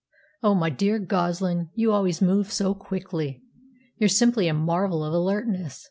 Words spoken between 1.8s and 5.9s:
always move so quickly! You're simply a marvel of alertness."